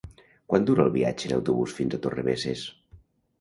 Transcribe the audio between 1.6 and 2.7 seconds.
fins a Torrebesses?